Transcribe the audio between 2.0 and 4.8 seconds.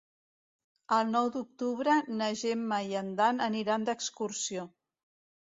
na Gemma i en Dan aniran d'excursió.